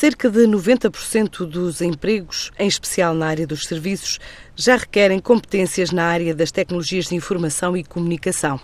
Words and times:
Cerca 0.00 0.30
de 0.30 0.46
90% 0.46 1.44
dos 1.44 1.82
empregos, 1.82 2.50
em 2.58 2.66
especial 2.66 3.12
na 3.12 3.26
área 3.26 3.46
dos 3.46 3.66
serviços, 3.66 4.18
já 4.56 4.76
requerem 4.76 5.18
competências 5.18 5.90
na 5.90 6.06
área 6.06 6.34
das 6.34 6.50
tecnologias 6.50 7.08
de 7.08 7.14
informação 7.14 7.76
e 7.76 7.84
comunicação. 7.84 8.58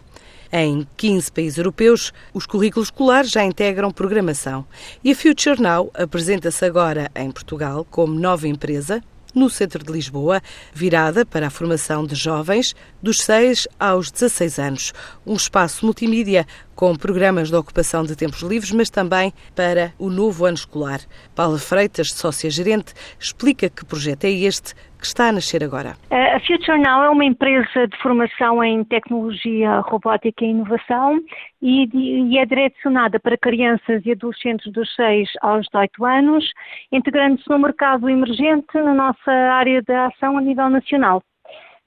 Em 0.51 0.89
15 0.97 1.31
países 1.31 1.59
europeus, 1.59 2.11
os 2.33 2.47
currículos 2.47 2.87
escolares 2.87 3.31
já 3.31 3.45
integram 3.45 3.91
programação. 3.91 4.65
E 5.05 5.13
a 5.13 5.15
Future 5.15 5.61
Now 5.61 5.91
apresenta-se 5.93 6.65
agora 6.65 7.11
em 7.15 7.31
Portugal 7.31 7.87
como 7.91 8.19
nova 8.19 8.49
empresa, 8.49 9.03
no 9.35 9.51
centro 9.51 9.85
de 9.85 9.93
Lisboa, 9.93 10.43
virada 10.73 11.27
para 11.27 11.49
a 11.49 11.51
formação 11.51 12.07
de 12.07 12.15
jovens 12.15 12.75
dos 13.03 13.21
6 13.21 13.69
aos 13.79 14.11
16 14.11 14.59
anos. 14.59 14.95
Um 15.27 15.35
espaço 15.35 15.85
multimídia 15.85 16.47
com 16.77 16.95
programas 16.95 17.49
de 17.49 17.57
ocupação 17.57 18.05
de 18.05 18.15
tempos 18.15 18.43
livres, 18.43 18.71
mas 18.71 18.91
também 18.91 19.33
para 19.57 19.93
o 19.99 20.11
novo 20.11 20.45
ano 20.45 20.55
escolar. 20.55 21.01
Paula 21.35 21.59
Freitas, 21.59 22.13
sócia-gerente, 22.13 22.93
explica 23.19 23.71
que 23.71 23.85
projeto 23.85 24.25
é 24.25 24.31
este 24.31 24.75
que 24.99 25.07
está 25.07 25.29
a 25.29 25.33
nascer 25.33 25.65
agora. 25.65 25.97
A 26.11 26.41
Future 26.41 26.79
Now 26.79 27.05
é 27.05 27.09
uma 27.09 27.25
empresa 27.25 27.87
de 27.87 27.97
formação 28.03 28.63
em 28.63 28.85
tecnologia, 28.85 29.81
robótica 29.81 30.45
e 30.45 30.51
inovação 30.51 31.19
e, 31.63 31.89
e 31.95 32.39
é 32.39 32.45
direcionada 32.45 33.19
para 33.19 33.39
crianças 33.39 34.05
e 34.05 34.13
adolescentes 34.13 34.71
dos 34.71 34.95
6 34.95 35.31
aos 35.41 35.67
18 35.67 36.05
anos, 36.05 36.45
integrando-se 36.93 37.49
no 37.49 37.59
mercado 37.59 38.09
emergente 38.09 38.75
na 38.75 38.93
nossa 38.93 39.31
área 39.31 39.81
de 39.81 39.93
ação 39.93 40.37
a 40.37 40.41
nível 40.43 40.69
nacional. 40.69 41.23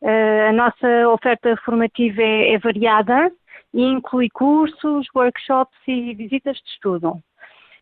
A 0.01 0.53
nossa 0.53 1.09
oferta 1.09 1.57
formativa 1.65 2.21
é, 2.21 2.53
é 2.53 2.57
variada, 2.57 3.31
e 3.73 3.83
inclui 3.83 4.29
cursos, 4.29 5.07
workshops 5.15 5.77
e 5.87 6.13
visitas 6.13 6.57
de 6.57 6.69
estudo. 6.69 7.21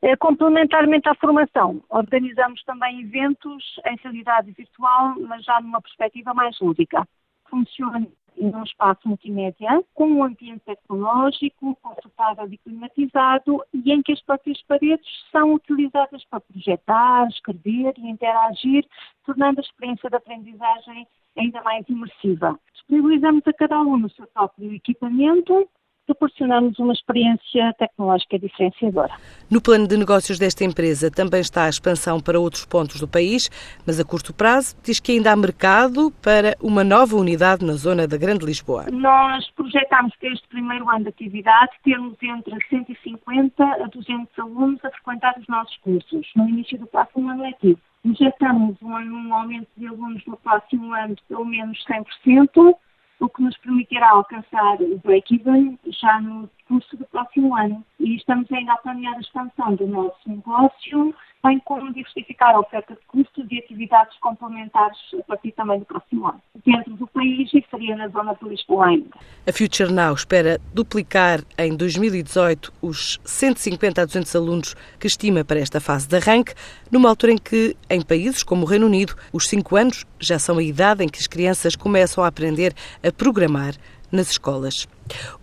Eh, 0.01 0.15
complementarmente 0.17 1.09
à 1.09 1.15
formação, 1.15 1.81
organizamos 1.89 2.63
também 2.63 3.01
eventos 3.01 3.79
em 3.85 3.95
realidade 3.97 4.51
virtual, 4.51 5.15
mas 5.21 5.43
já 5.43 5.59
numa 5.59 5.81
perspectiva 5.81 6.33
mais 6.33 6.59
lúdica. 6.59 7.07
Funciona 7.49 8.05
num 8.39 8.63
espaço 8.63 9.07
multimédia, 9.07 9.83
com 9.95 10.07
um 10.07 10.23
ambiente 10.23 10.61
tecnológico, 10.65 11.75
confortável 11.81 12.47
e 12.51 12.57
climatizado, 12.59 13.63
e 13.73 13.91
em 13.91 14.03
que 14.03 14.11
as 14.11 14.21
próprias 14.21 14.61
paredes 14.63 15.07
são 15.31 15.53
utilizadas 15.53 16.23
para 16.25 16.41
projetar, 16.41 17.27
escrever 17.29 17.93
e 17.97 18.07
interagir, 18.07 18.85
tornando 19.25 19.59
a 19.59 19.63
experiência 19.63 20.09
de 20.09 20.15
aprendizagem 20.15 21.07
ainda 21.35 21.61
mais 21.63 21.87
imersiva. 21.89 22.59
Disponibilizamos 22.73 23.41
a 23.47 23.53
cada 23.53 23.77
aluno 23.77 24.07
o 24.07 24.11
seu 24.11 24.27
próprio 24.27 24.73
equipamento, 24.73 25.67
proporcionamos 26.07 26.79
uma 26.79 26.93
experiência 26.93 27.73
tecnológica 27.77 28.39
diferenciadora. 28.39 29.13
No 29.51 29.61
plano 29.61 29.87
de 29.87 29.97
negócios 29.97 30.39
desta 30.39 30.63
empresa 30.63 31.11
também 31.11 31.41
está 31.41 31.65
a 31.65 31.69
expansão 31.69 32.19
para 32.19 32.39
outros 32.39 32.65
pontos 32.65 32.99
do 32.99 33.07
país, 33.07 33.49
mas 33.85 33.99
a 33.99 34.05
curto 34.05 34.33
prazo 34.33 34.75
diz 34.81 34.99
que 34.99 35.11
ainda 35.11 35.31
há 35.31 35.35
mercado 35.35 36.11
para 36.23 36.55
uma 36.61 36.83
nova 36.83 37.15
unidade 37.17 37.65
na 37.65 37.73
zona 37.73 38.07
da 38.07 38.17
Grande 38.17 38.45
Lisboa. 38.45 38.85
Nós 38.89 39.49
projetamos 39.51 40.15
que 40.15 40.27
este 40.27 40.47
primeiro 40.47 40.89
ano 40.89 41.03
de 41.03 41.09
atividade 41.09 41.71
temos 41.83 42.15
entre 42.23 42.55
150 42.69 43.63
a 43.63 43.87
200 43.87 44.39
alunos 44.39 44.83
a 44.85 44.89
frequentar 44.91 45.37
os 45.37 45.47
nossos 45.47 45.75
cursos 45.77 46.25
no 46.35 46.47
início 46.47 46.79
do 46.79 46.87
próximo 46.87 47.29
ano 47.29 47.43
letivo. 47.43 47.79
Projetamos 48.01 48.81
um, 48.81 48.93
um 48.93 49.33
aumento 49.33 49.67
de 49.75 49.87
alunos 49.87 50.23
no 50.25 50.37
próximo 50.37 50.93
ano 50.93 51.15
de 51.15 51.23
pelo 51.23 51.43
menos 51.43 51.77
100%, 51.85 52.75
o 53.19 53.29
que 53.29 53.41
nos 53.41 53.57
permitirá 53.57 54.09
alcançar 54.09 54.81
o 54.81 54.99
break-even 54.99 55.77
já 55.87 56.21
no 56.21 56.49
curso 56.67 56.95
do 56.97 57.05
próximo 57.05 57.55
ano. 57.55 57.83
E 57.99 58.15
estamos 58.15 58.51
ainda 58.51 58.73
a 58.73 58.77
planear 58.77 59.15
a 59.15 59.19
expansão 59.19 59.75
do 59.75 59.87
nosso 59.87 60.17
negócio, 60.27 61.15
bem 61.43 61.59
como 61.59 61.93
diversificar 61.93 62.55
a 62.55 62.59
oferta 62.59 62.93
de 62.93 62.99
custos 63.07 63.45
e 63.49 63.59
atividades 63.59 64.17
complementares 64.19 64.97
a 65.19 65.23
partir 65.23 65.51
também 65.53 65.79
do 65.79 65.85
próximo 65.85 66.27
ano. 66.27 66.41
Dentro 66.65 66.93
do 66.95 67.07
país 67.07 67.49
e 67.53 67.63
seria 67.69 67.95
na 67.95 68.07
zona 68.09 68.35
de 68.35 68.49
Lisboa 68.49 68.87
ainda. 68.87 69.09
A 69.47 69.51
Future 69.51 69.91
Now 69.91 70.13
espera 70.13 70.59
duplicar 70.73 71.41
em 71.57 71.75
2018 71.75 72.73
os 72.81 73.19
150 73.23 74.01
a 74.01 74.05
200 74.05 74.35
alunos 74.35 74.75
que 74.99 75.07
estima 75.07 75.43
para 75.43 75.59
esta 75.59 75.79
fase 75.79 76.07
de 76.07 76.17
arranque, 76.17 76.53
numa 76.91 77.09
altura 77.09 77.33
em 77.33 77.37
que, 77.37 77.75
em 77.89 78.01
países 78.01 78.43
como 78.43 78.63
o 78.63 78.65
Reino 78.65 78.85
Unido, 78.85 79.15
os 79.31 79.47
5 79.47 79.75
anos 79.75 80.05
já 80.19 80.37
são 80.39 80.57
a 80.57 80.63
idade 80.63 81.03
em 81.03 81.07
que 81.07 81.19
as 81.19 81.27
crianças 81.27 81.75
começam 81.75 82.23
a 82.23 82.27
aprender 82.27 82.73
a 83.03 83.11
programar 83.11 83.73
nas 84.11 84.31
escolas. 84.31 84.87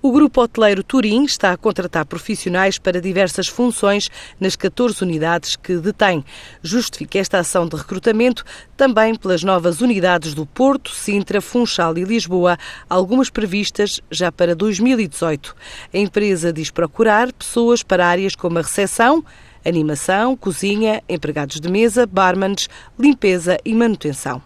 O 0.02 0.12
grupo 0.12 0.42
hoteleiro 0.42 0.82
Turim 0.82 1.24
está 1.24 1.52
a 1.52 1.56
contratar 1.56 2.04
profissionais 2.04 2.78
para 2.78 3.00
diversas 3.00 3.48
funções 3.48 4.10
nas 4.38 4.56
14 4.56 5.02
unidades 5.02 5.56
que 5.56 5.76
detém. 5.76 6.24
Justifica 6.62 7.18
esta 7.18 7.38
ação 7.38 7.66
de 7.66 7.76
recrutamento 7.76 8.44
também 8.76 9.14
pelas 9.14 9.42
novas 9.42 9.80
unidades 9.80 10.34
do 10.34 10.44
Porto, 10.44 10.90
Sintra, 10.90 11.40
Funchal 11.40 11.96
e 11.96 12.04
Lisboa, 12.04 12.58
algumas 12.88 13.30
previstas 13.30 14.00
já 14.10 14.30
para 14.30 14.54
2018. 14.54 15.54
A 15.92 15.98
empresa 15.98 16.52
diz 16.52 16.70
procurar 16.70 17.32
pessoas 17.32 17.82
para 17.82 18.06
áreas 18.06 18.36
como 18.36 18.58
a 18.58 18.62
recepção, 18.62 19.24
animação, 19.64 20.36
cozinha, 20.36 21.02
empregados 21.08 21.58
de 21.58 21.70
mesa, 21.70 22.06
barmans, 22.06 22.68
limpeza 22.98 23.58
e 23.64 23.74
manutenção. 23.74 24.42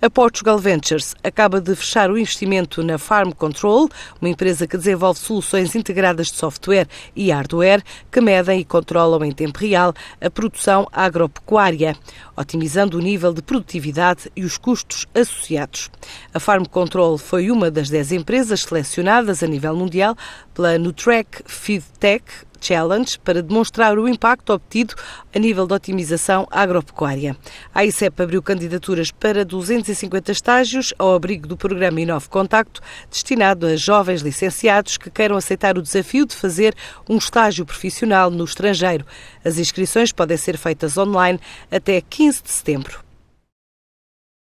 A 0.00 0.08
Portugal 0.08 0.58
Ventures 0.58 1.14
acaba 1.24 1.60
de 1.60 1.74
fechar 1.74 2.10
o 2.10 2.16
investimento 2.16 2.82
na 2.82 2.98
Farm 2.98 3.30
Control, 3.32 3.88
uma 4.20 4.28
empresa 4.28 4.66
que 4.66 4.76
desenvolve 4.76 5.18
soluções 5.18 5.74
integradas 5.74 6.28
de 6.28 6.36
software 6.36 6.86
e 7.16 7.30
hardware 7.30 7.82
que 8.10 8.20
medem 8.20 8.60
e 8.60 8.64
controlam 8.64 9.24
em 9.24 9.32
tempo 9.32 9.58
real 9.58 9.92
a 10.20 10.30
produção 10.30 10.86
agropecuária, 10.92 11.96
otimizando 12.36 12.98
o 12.98 13.00
nível 13.00 13.32
de 13.32 13.42
produtividade 13.42 14.30
e 14.36 14.44
os 14.44 14.56
custos 14.56 15.06
associados. 15.14 15.90
A 16.32 16.38
Farm 16.38 16.64
Control 16.64 17.18
foi 17.18 17.50
uma 17.50 17.70
das 17.70 17.90
dez 17.90 18.12
empresas 18.12 18.60
selecionadas 18.62 19.42
a 19.42 19.46
nível 19.46 19.74
mundial 19.74 20.16
pela 20.54 20.78
Nutrec 20.78 21.42
FeedTech 21.46 22.24
Challenge 22.60 23.18
para 23.20 23.42
demonstrar 23.42 23.98
o 23.98 24.08
impacto 24.08 24.52
obtido 24.52 24.94
a 25.34 25.38
nível 25.38 25.66
de 25.66 25.74
otimização 25.74 26.46
agropecuária. 26.50 27.36
A 27.74 27.84
ICEP 27.84 28.22
abriu 28.22 28.42
candidaturas 28.42 29.10
para 29.10 29.44
250 29.44 30.32
estágios 30.32 30.94
ao 30.98 31.14
abrigo 31.14 31.46
do 31.46 31.56
programa 31.56 32.00
Inove 32.00 32.28
Contacto, 32.28 32.80
destinado 33.10 33.66
a 33.66 33.76
jovens 33.76 34.22
licenciados 34.22 34.96
que 34.96 35.10
queiram 35.10 35.36
aceitar 35.36 35.78
o 35.78 35.82
desafio 35.82 36.26
de 36.26 36.36
fazer 36.36 36.74
um 37.08 37.16
estágio 37.16 37.64
profissional 37.64 38.30
no 38.30 38.44
estrangeiro. 38.44 39.04
As 39.44 39.58
inscrições 39.58 40.12
podem 40.12 40.36
ser 40.36 40.56
feitas 40.56 40.96
online 40.98 41.40
até 41.70 42.00
15 42.00 42.42
de 42.42 42.50
setembro. 42.50 43.07